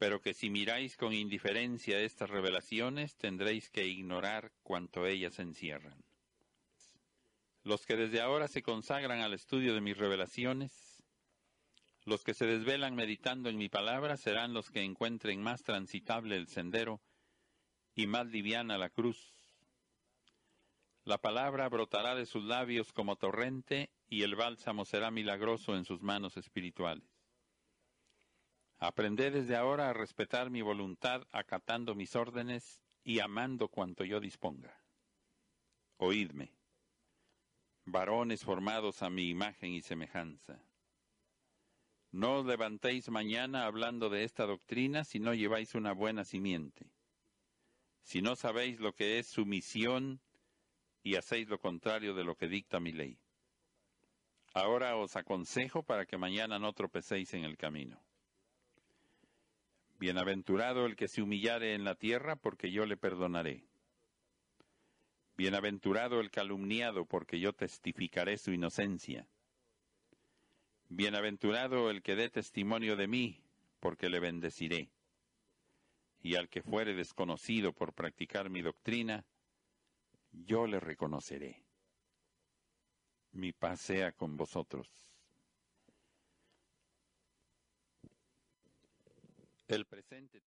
[0.00, 6.02] Pero que si miráis con indiferencia estas revelaciones, tendréis que ignorar cuanto ellas encierran.
[7.64, 11.04] Los que desde ahora se consagran al estudio de mis revelaciones,
[12.06, 16.48] los que se desvelan meditando en mi palabra, serán los que encuentren más transitable el
[16.48, 17.02] sendero
[17.94, 19.34] y más liviana la cruz.
[21.04, 26.00] La palabra brotará de sus labios como torrente y el bálsamo será milagroso en sus
[26.00, 27.09] manos espirituales.
[28.82, 34.74] Aprended desde ahora a respetar mi voluntad acatando mis órdenes y amando cuanto yo disponga.
[35.98, 36.54] Oídme,
[37.84, 40.64] varones formados a mi imagen y semejanza.
[42.10, 46.90] No os levantéis mañana hablando de esta doctrina si no lleváis una buena simiente,
[48.02, 50.22] si no sabéis lo que es sumisión
[51.02, 53.18] y hacéis lo contrario de lo que dicta mi ley.
[54.54, 58.02] Ahora os aconsejo para que mañana no tropecéis en el camino.
[60.00, 63.66] Bienaventurado el que se humillare en la tierra, porque yo le perdonaré.
[65.36, 69.28] Bienaventurado el calumniado, porque yo testificaré su inocencia.
[70.88, 73.42] Bienaventurado el que dé testimonio de mí,
[73.78, 74.88] porque le bendeciré.
[76.22, 79.26] Y al que fuere desconocido por practicar mi doctrina,
[80.32, 81.62] yo le reconoceré.
[83.32, 85.09] Mi paz sea con vosotros.
[89.70, 90.42] El presente.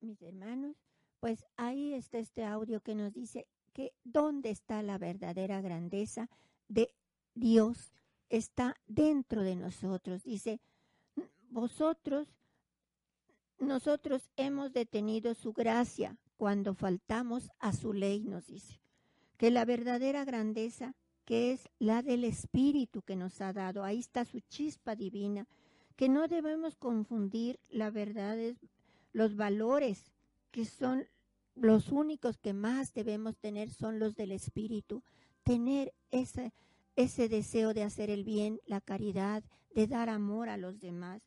[0.00, 0.76] Mis hermanos,
[1.18, 6.30] pues ahí está este audio que nos dice que dónde está la verdadera grandeza
[6.68, 6.94] de
[7.34, 7.92] Dios.
[8.28, 10.22] Está dentro de nosotros.
[10.22, 10.60] Dice,
[11.50, 12.28] vosotros,
[13.58, 18.80] nosotros hemos detenido su gracia cuando faltamos a su ley, nos dice.
[19.36, 24.24] Que la verdadera grandeza, que es la del Espíritu que nos ha dado, ahí está
[24.24, 25.48] su chispa divina,
[25.98, 28.38] que no debemos confundir la verdad,
[29.12, 30.12] los valores
[30.52, 31.08] que son
[31.56, 35.02] los únicos que más debemos tener son los del espíritu,
[35.42, 36.52] tener ese,
[36.94, 39.42] ese deseo de hacer el bien, la caridad,
[39.74, 41.20] de dar amor a los demás.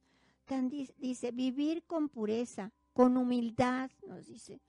[0.98, 4.62] dice, vivir con pureza, con humildad, nos dice,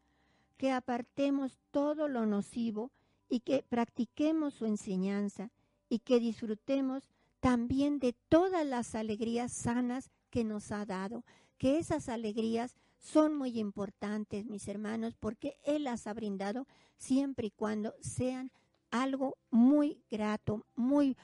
[0.57, 2.91] que apartemos todo lo nocivo
[3.29, 5.53] y que practiquemos su enseñanza
[5.89, 7.05] y que disfrutemos
[7.43, 11.25] también de todas las alegrías sanas que nos ha dado,
[11.59, 17.51] que esas alegrías son muy importantes, mis hermanos, porque Él las ha brindado siempre y
[17.51, 18.53] cuando sean
[18.93, 21.17] algo muy grato, muy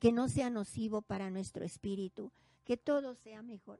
[0.00, 2.32] que no sea nocivo para nuestro espíritu,
[2.64, 3.78] que todo sea mejor.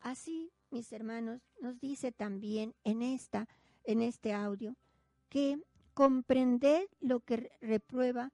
[0.00, 3.48] Así, mis hermanos, nos dice también en esta
[3.84, 4.76] en este audio
[5.28, 5.62] que
[5.94, 8.32] comprender lo que reprueba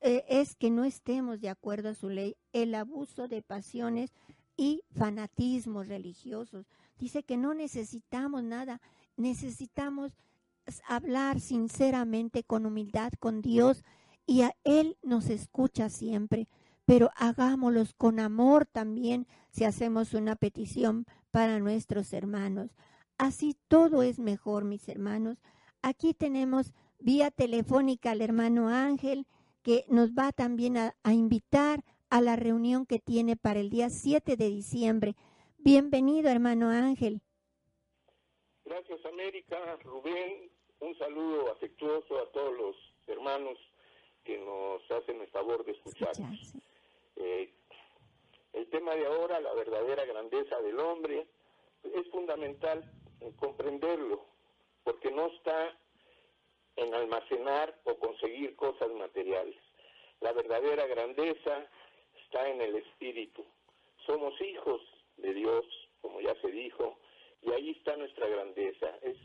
[0.00, 4.12] eh, es que no estemos de acuerdo a su ley, el abuso de pasiones
[4.56, 6.66] y fanatismos religiosos.
[6.98, 8.80] Dice que no necesitamos nada,
[9.16, 10.12] necesitamos
[10.86, 13.84] hablar sinceramente con humildad con Dios
[14.26, 16.48] y a Él nos escucha siempre,
[16.84, 22.70] pero hagámoslos con amor también si hacemos una petición para nuestros hermanos.
[23.18, 25.38] Así todo es mejor, mis hermanos.
[25.82, 29.26] Aquí tenemos vía telefónica al hermano Ángel
[29.66, 34.36] que nos va también a, invitar a la reunión que tiene para el día 7
[34.36, 35.16] de diciembre.
[35.58, 37.20] Bienvenido, hermano Ángel.
[38.64, 39.58] Gracias, América.
[39.82, 42.76] Rubén, un saludo afectuoso a todos los
[43.08, 43.58] hermanos
[44.22, 46.12] que nos hacen el favor de escuchar.
[47.16, 47.52] Eh,
[48.52, 51.26] el tema de ahora, la verdadera grandeza del hombre,
[51.82, 52.88] es fundamental
[53.40, 54.26] comprenderlo,
[54.84, 55.75] porque no está
[56.86, 59.56] en almacenar o conseguir cosas materiales.
[60.20, 61.66] La verdadera grandeza
[62.24, 63.44] está en el espíritu.
[64.06, 64.80] Somos hijos
[65.16, 65.64] de Dios,
[66.00, 66.98] como ya se dijo,
[67.42, 68.86] y ahí está nuestra grandeza.
[69.02, 69.16] Es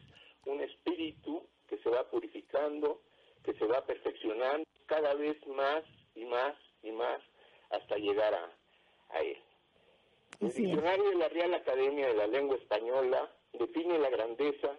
[0.45, 3.01] un espíritu que se va purificando,
[3.43, 5.83] que se va perfeccionando cada vez más
[6.15, 7.21] y más y más
[7.69, 9.37] hasta llegar a, Él.
[10.39, 14.75] El diccionario de la Real Academia de la Lengua Española define la grandeza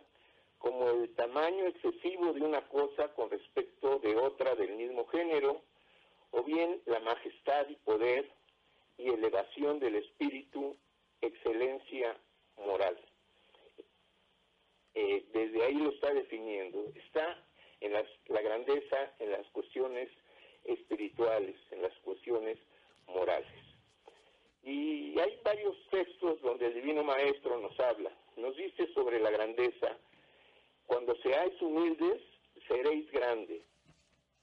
[0.62, 5.60] como el tamaño excesivo de una cosa con respecto de otra del mismo género,
[6.30, 8.30] o bien la majestad y poder
[8.96, 10.76] y elevación del espíritu,
[11.20, 12.16] excelencia
[12.64, 12.96] moral.
[14.94, 16.92] Eh, desde ahí lo está definiendo.
[16.94, 17.44] Está
[17.80, 20.10] en la grandeza en las cuestiones
[20.64, 22.56] espirituales, en las cuestiones
[23.08, 23.50] morales.
[24.62, 29.98] Y hay varios textos donde el Divino Maestro nos habla, nos dice sobre la grandeza
[30.92, 32.20] cuando seáis humildes,
[32.68, 33.62] seréis grandes.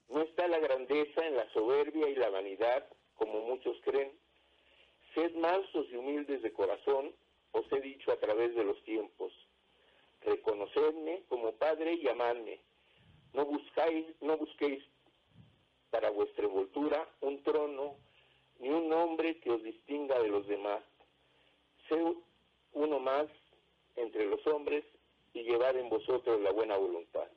[0.10, 4.12] No está la grandeza en la soberbia y la vanidad, como muchos creen.
[5.14, 7.14] Sed mansos y humildes de corazón,
[7.52, 9.32] os he dicho a través de los tiempos.
[10.22, 12.60] Reconocedme como Padre y amadme.
[13.34, 14.84] No buscáis, no busquéis
[15.92, 17.98] para vuestra envoltura un trono,
[18.58, 20.82] ni un nombre que os distinga de los demás.
[21.88, 22.04] Sé
[22.74, 23.28] uno más
[23.98, 24.84] entre los hombres
[25.34, 27.28] y llevar en vosotros la buena voluntad.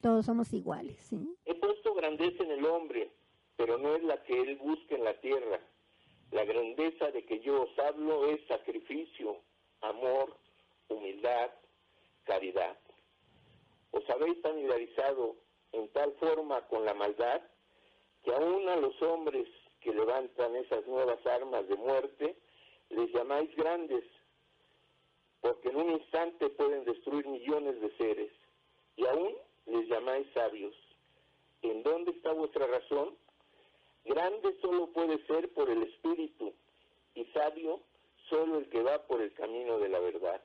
[0.00, 1.36] Todos somos iguales, ¿sí?
[1.44, 3.10] He puesto grandeza en el hombre,
[3.56, 5.60] pero no es la que él busca en la tierra.
[6.30, 9.40] La grandeza de que yo os hablo es sacrificio,
[9.80, 10.36] amor,
[10.88, 11.50] humildad,
[12.24, 12.78] caridad.
[13.90, 15.36] Os habéis familiarizado
[15.72, 17.42] en tal forma con la maldad
[18.22, 19.48] que aún a los hombres
[19.80, 22.36] que levantan esas nuevas armas de muerte
[22.90, 24.04] les llamáis grandes,
[25.40, 28.32] porque en un instante pueden destruir millones de seres,
[28.96, 29.34] y aún
[29.66, 30.74] les llamáis sabios.
[31.62, 33.16] ¿En dónde está vuestra razón?
[34.04, 36.54] Grande solo puede ser por el Espíritu,
[37.14, 37.80] y sabio
[38.28, 40.42] solo el que va por el camino de la verdad.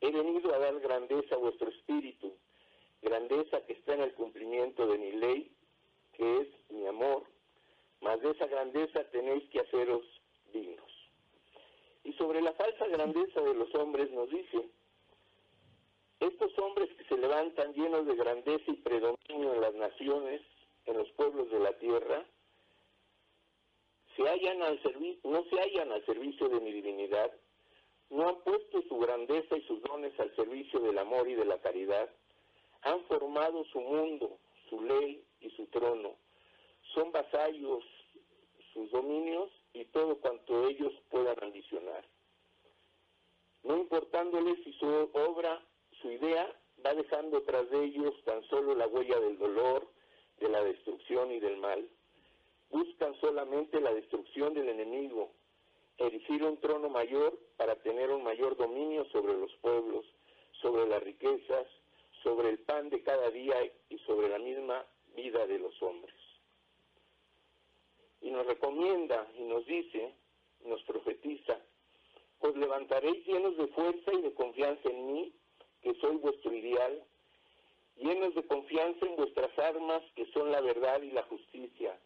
[0.00, 2.32] He venido a dar grandeza a vuestro espíritu,
[3.02, 5.50] grandeza que está en el cumplimiento de mi ley,
[6.12, 7.24] que es mi amor,
[8.00, 10.04] mas de esa grandeza tenéis que haceros
[10.52, 10.97] dignos.
[12.04, 14.68] Y sobre la falsa grandeza de los hombres nos dice,
[16.20, 20.42] estos hombres que se levantan llenos de grandeza y predominio en las naciones,
[20.86, 22.24] en los pueblos de la tierra,
[24.16, 24.80] se hallan al
[25.22, 27.32] no se hallan al servicio de mi divinidad,
[28.10, 31.58] no han puesto su grandeza y sus dones al servicio del amor y de la
[31.58, 32.10] caridad,
[32.82, 34.38] han formado su mundo,
[34.68, 36.16] su ley y su trono,
[36.94, 37.84] son vasallos
[38.72, 42.04] sus dominios y todo cuanto ellos puedan ambicionar.
[43.62, 45.62] No importándoles si su obra,
[46.00, 46.54] su idea,
[46.84, 49.88] va dejando tras de ellos tan solo la huella del dolor,
[50.38, 51.88] de la destrucción y del mal.
[52.70, 55.32] Buscan solamente la destrucción del enemigo,
[55.96, 60.06] erigir un trono mayor para tener un mayor dominio sobre los pueblos,
[60.62, 61.66] sobre las riquezas,
[62.22, 63.56] sobre el pan de cada día
[63.88, 66.14] y sobre la misma vida de los hombres.
[68.20, 70.14] Y nos recomienda y nos dice,
[70.64, 71.58] nos profetiza,
[72.40, 75.32] os levantaréis llenos de fuerza y de confianza en mí,
[75.82, 77.04] que soy vuestro ideal,
[77.96, 81.98] llenos de confianza en vuestras armas, que son la verdad y la justicia.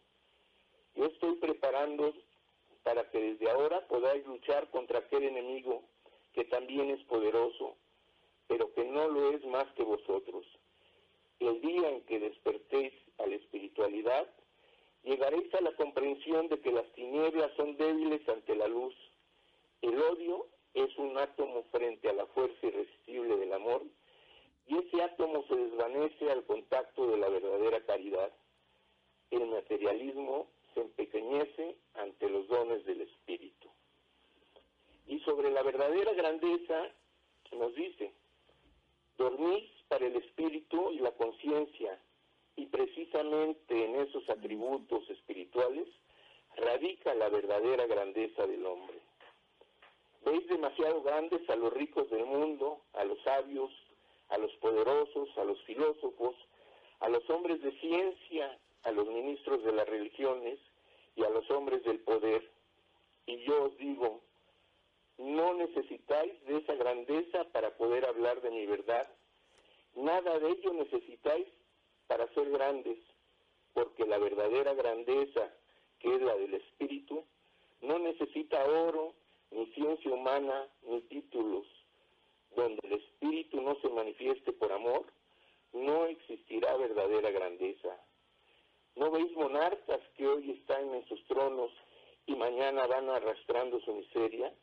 [0.95, 2.13] Yo estoy preparando
[2.83, 5.83] para que desde ahora podáis luchar contra aquel enemigo
[6.33, 7.77] que también es poderoso,
[8.47, 10.45] pero que no lo es más que vosotros.
[11.39, 14.27] El día en que despertéis a la espiritualidad,
[15.03, 18.95] llegaréis a la comprensión de que las tinieblas son débiles ante la luz.
[19.81, 23.83] El odio es un átomo frente a la fuerza irresistible del amor
[24.67, 28.31] y ese átomo se desvanece al contacto de la verdadera caridad.
[29.29, 33.69] El materialismo se empequeñece ante los dones del Espíritu.
[35.07, 36.89] Y sobre la verdadera grandeza
[37.51, 38.13] nos dice,
[39.17, 41.99] dormís para el Espíritu y la conciencia,
[42.55, 45.87] y precisamente en esos atributos espirituales
[46.55, 48.99] radica la verdadera grandeza del hombre.
[50.25, 53.71] Veis demasiado grandes a los ricos del mundo, a los sabios,
[54.29, 56.35] a los poderosos, a los filósofos,
[56.99, 60.59] a los hombres de ciencia, a los ministros de las religiones
[61.15, 62.49] y a los hombres del poder.
[63.25, 64.21] Y yo os digo,
[65.17, 69.07] no necesitáis de esa grandeza para poder hablar de mi verdad.
[69.95, 71.47] Nada de ello necesitáis
[72.13, 72.99] para ser grandes,
[73.73, 75.51] porque la verdadera grandeza,
[75.97, 77.25] que es la del Espíritu,
[77.81, 79.15] no necesita oro,
[79.49, 81.65] ni ciencia humana, ni títulos.
[82.55, 85.11] Donde el Espíritu no se manifieste por amor,
[85.73, 87.97] no existirá verdadera grandeza.
[88.95, 91.71] ¿No veis monarcas que hoy están en sus tronos
[92.27, 94.53] y mañana van arrastrando su miseria?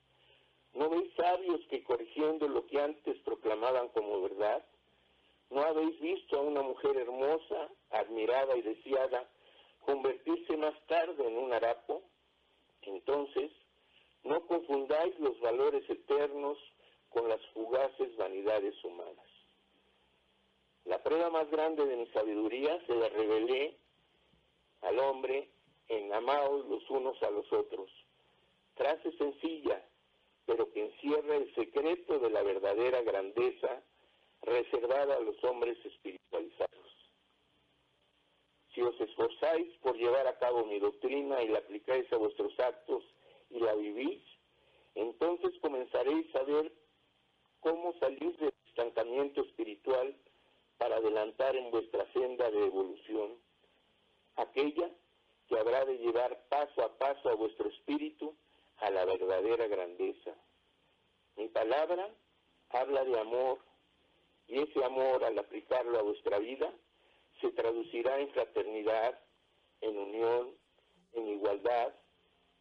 [0.74, 4.64] ¿No veis sabios que corrigiendo lo que antes proclamaban como verdad?
[5.50, 9.28] ¿No habéis visto a una mujer hermosa, admirada y deseada
[9.80, 12.02] convertirse más tarde en un harapo?
[12.82, 13.50] Entonces,
[14.22, 16.56] no confundáis los valores eternos
[17.08, 19.26] con las fugaces vanidades humanas.
[20.84, 23.76] La prueba más grande de mi sabiduría se la revelé
[24.82, 25.50] al hombre
[25.88, 27.90] en amaos los unos a los otros.
[28.76, 29.84] Frase sencilla,
[30.46, 33.82] pero que encierra el secreto de la verdadera grandeza
[34.60, 37.10] reservada a los hombres espiritualizados.
[38.74, 43.02] Si os esforzáis por llevar a cabo mi doctrina y la aplicáis a vuestros actos
[43.50, 44.22] y la vivís,
[44.94, 46.72] entonces comenzaréis a ver
[47.60, 50.16] cómo salir del estancamiento espiritual
[50.78, 53.38] para adelantar en vuestra senda de evolución
[54.36, 54.90] aquella
[55.48, 58.36] que habrá de llevar paso a paso a vuestro espíritu
[58.78, 60.34] a la verdadera grandeza.
[61.36, 62.08] Mi palabra
[62.70, 63.58] habla de amor
[64.50, 66.72] y ese amor al aplicarlo a vuestra vida
[67.40, 69.18] se traducirá en fraternidad,
[69.80, 70.50] en unión,
[71.12, 71.94] en igualdad,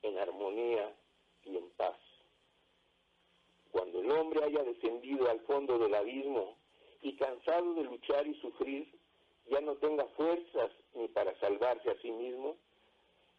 [0.03, 0.95] en armonía
[1.43, 1.97] y en paz.
[3.71, 6.57] Cuando el hombre haya descendido al fondo del abismo
[7.01, 8.87] y cansado de luchar y sufrir,
[9.49, 12.55] ya no tenga fuerzas ni para salvarse a sí mismo,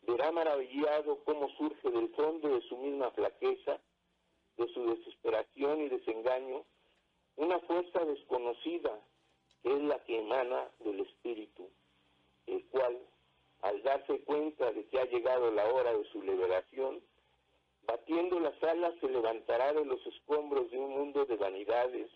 [0.03, 3.81] verá maravillado cómo surge del fondo de su misma flaqueza,
[4.57, 6.65] de su desesperación y desengaño,
[7.41, 9.01] una fuerza desconocida
[9.65, 11.71] es la que emana del Espíritu,
[12.47, 12.99] el cual,
[13.63, 17.01] al darse cuenta de que ha llegado la hora de su liberación,
[17.87, 22.11] batiendo las alas se levantará de los escombros de un mundo de vanidades,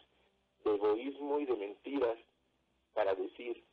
[0.62, 2.18] de egoísmo y de mentiras,
[2.93, 3.64] para decir,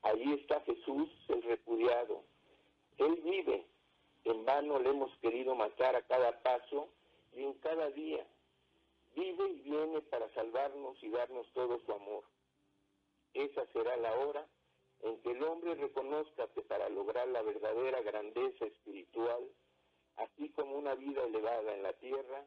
[0.00, 2.22] allí está Jesús el repudiado,
[2.96, 3.66] Él vive,
[4.24, 6.88] en vano le hemos querido matar a cada paso
[7.34, 8.26] y en cada día,
[9.16, 12.24] vive y viene para salvarnos y darnos todo su amor.
[13.32, 14.46] Esa será la hora
[15.00, 19.50] en que el hombre reconozca que para lograr la verdadera grandeza espiritual,
[20.16, 22.46] así como una vida elevada en la tierra,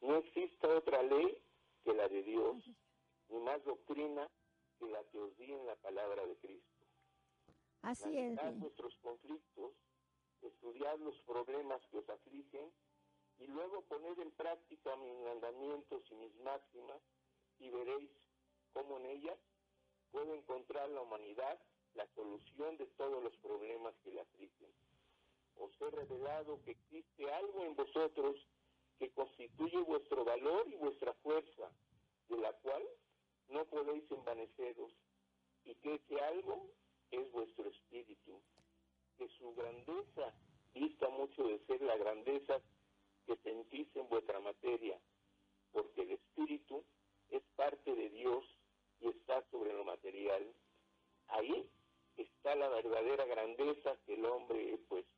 [0.00, 1.42] no exista otra ley
[1.84, 2.56] que la de Dios,
[3.28, 4.28] ni más doctrina
[4.78, 6.86] que la que os di en la palabra de Cristo.
[7.82, 8.36] Así es.
[8.58, 9.72] vuestros conflictos,
[10.42, 12.72] estudiad los problemas que os afligen
[13.38, 17.00] y luego poned en práctica mis mandamientos y mis máximas
[17.58, 18.10] y veréis
[18.72, 19.38] cómo en ellas
[20.10, 21.58] puede encontrar la humanidad
[21.94, 24.70] la solución de todos los problemas que le afligen.
[25.56, 28.36] Os he revelado que existe algo en vosotros
[28.98, 31.70] que constituye vuestro valor y vuestra fuerza,
[32.28, 32.82] de la cual
[33.48, 34.92] no podéis envaneceros,
[35.64, 36.70] y que ese algo
[37.10, 38.40] es vuestro espíritu,
[39.16, 40.34] que su grandeza
[40.74, 42.60] dista mucho de ser la grandeza
[43.28, 44.98] que sentís en vuestra materia,
[45.70, 46.82] porque el espíritu
[47.30, 48.42] es parte de Dios
[49.02, 50.42] y está sobre lo material.
[51.28, 51.68] Ahí
[52.16, 55.12] está la verdadera grandeza que el hombre he puesto.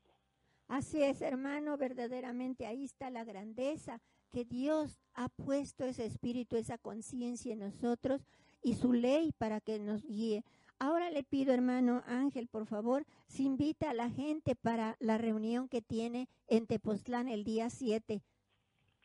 [0.66, 4.00] Así es, hermano, verdaderamente ahí está la grandeza
[4.30, 8.26] que Dios ha puesto ese espíritu, esa conciencia en nosotros
[8.62, 10.44] y su ley para que nos guíe.
[10.82, 15.68] Ahora le pido, hermano Ángel, por favor, si invita a la gente para la reunión
[15.68, 18.22] que tiene en Tepoztlán el día 7.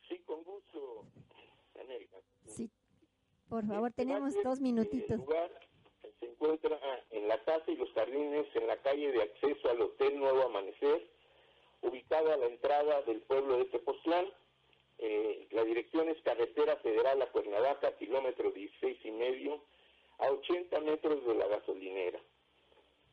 [0.07, 1.03] Sí, con gusto,
[1.77, 2.15] América.
[2.45, 2.71] Sí,
[3.49, 5.19] por favor, tenemos dos minutitos.
[5.19, 5.51] El lugar
[6.17, 10.17] se encuentra en la casa y los jardines en la calle de acceso al Hotel
[10.17, 11.11] Nuevo Amanecer,
[11.81, 14.27] ubicada a la entrada del pueblo de Tepoztlán.
[14.99, 19.61] Eh, la dirección es Carretera Federal a Cuernavaca, kilómetro 16 y medio,
[20.19, 22.19] a 80 metros de la gasolinera.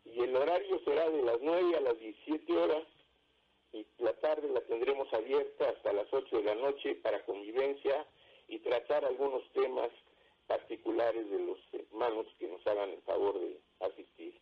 [0.05, 2.85] Y el horario será de las 9 a las 17 horas
[3.73, 8.07] y la tarde la tendremos abierta hasta las 8 de la noche para convivencia
[8.49, 9.91] y tratar algunos temas
[10.47, 14.39] particulares de los hermanos que nos hagan el favor de asistir.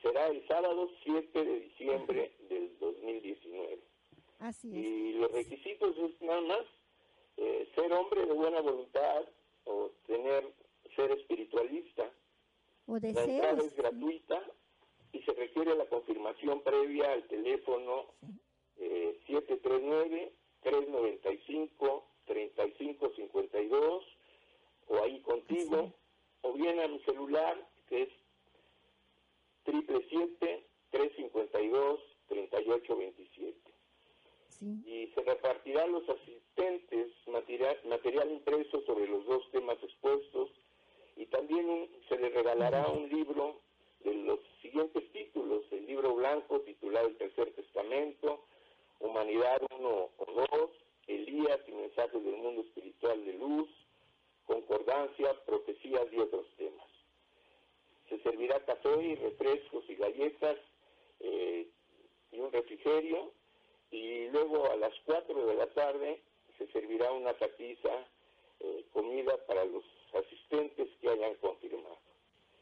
[0.00, 3.78] Será el sábado 7 de diciembre del 2019.
[4.38, 4.74] Así es.
[4.74, 6.62] Y los requisitos es nada más
[7.36, 9.24] eh, ser hombre de buena voluntad
[9.64, 10.50] o tener
[11.00, 12.12] ser espiritualista.
[12.86, 14.42] O La entrada es gratuita
[15.12, 18.12] y se requiere la confirmación previa al teléfono
[18.78, 20.30] 739-395-3552
[23.50, 24.00] eh,
[24.88, 25.92] o ahí contigo,
[26.42, 28.08] o bien a mi celular que es
[29.64, 33.70] triple siete 352 3827
[34.60, 40.50] y se repartirá a los asistentes material, material impreso sobre los dos temas expuestos
[41.20, 43.60] y también se le regalará un libro
[44.02, 48.46] de los siguientes títulos, el libro blanco titulado El Tercer Testamento,
[49.00, 50.70] Humanidad 1 o 2,
[51.08, 53.68] Elías y Mensajes del Mundo Espiritual de Luz,
[54.46, 56.88] Concordancia, Profecías y otros temas.
[58.08, 60.56] Se servirá café y refrescos y galletas
[61.20, 61.68] eh,
[62.32, 63.30] y un refrigerio
[63.90, 66.22] y luego a las 4 de la tarde
[66.56, 68.08] se servirá una tapiza,
[68.60, 71.98] eh, comida para los asistentes que hayan confirmado.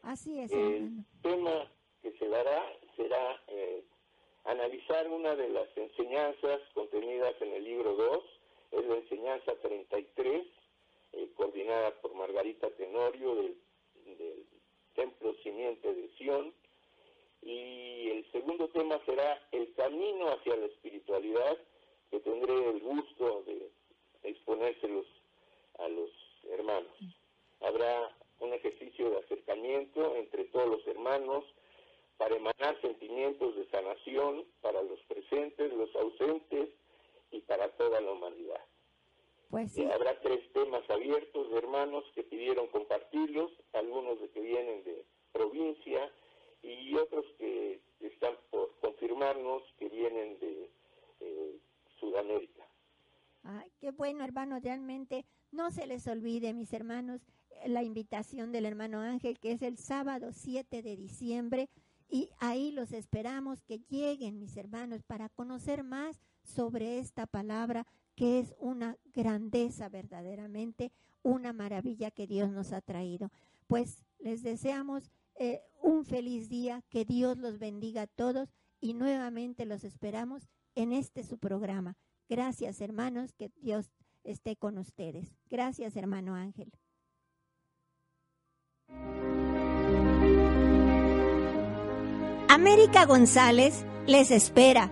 [0.03, 0.51] Así es.
[0.51, 1.69] El tema
[2.01, 2.63] que se dará
[2.95, 3.83] será eh,
[4.45, 8.23] analizar una de las enseñanzas contenidas en el libro 2,
[8.71, 10.47] es la enseñanza 33,
[11.11, 13.57] eh, coordinada por Margarita Tenorio del,
[14.05, 14.45] del
[14.95, 16.53] Templo Simiente de Sion,
[17.41, 21.57] y el segundo tema será el camino hacia la espiritualidad,
[22.11, 23.69] que tendré el gusto de
[24.23, 25.05] exponérselos
[25.79, 26.09] a los
[26.51, 26.91] hermanos.
[27.61, 31.43] Habrá un ejercicio de acercamiento entre todos los hermanos
[32.17, 36.69] para emanar sentimientos de sanación para los presentes, los ausentes
[37.31, 38.61] y para toda la humanidad.
[39.49, 45.05] Pues habrá tres temas abiertos de hermanos que pidieron compartirlos, algunos de que vienen de
[45.31, 46.11] provincia
[46.61, 50.69] y otros que están por confirmarnos que vienen de
[51.21, 51.57] eh,
[51.99, 52.63] Sudamérica.
[53.43, 57.21] Ay, qué bueno, hermano, realmente no se les olvide, mis hermanos,
[57.65, 61.69] la invitación del hermano Ángel, que es el sábado 7 de diciembre,
[62.09, 68.39] y ahí los esperamos que lleguen, mis hermanos, para conocer más sobre esta palabra, que
[68.39, 70.91] es una grandeza verdaderamente,
[71.23, 73.31] una maravilla que Dios nos ha traído.
[73.67, 78.49] Pues les deseamos eh, un feliz día, que Dios los bendiga a todos
[78.81, 81.95] y nuevamente los esperamos en este su programa.
[82.27, 83.89] Gracias, hermanos, que Dios
[84.23, 85.35] esté con ustedes.
[85.49, 86.71] Gracias, hermano Ángel.
[92.49, 94.91] América González les espera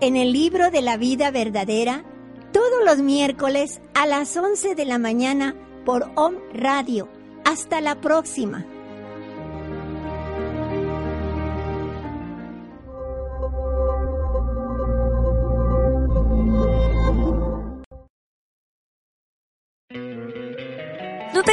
[0.00, 2.04] en el libro de la vida verdadera
[2.52, 5.54] todos los miércoles a las 11 de la mañana
[5.84, 7.08] por OM Radio.
[7.44, 8.66] Hasta la próxima.